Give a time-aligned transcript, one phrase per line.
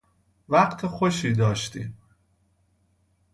[0.49, 1.97] وقت خوشی داشتیم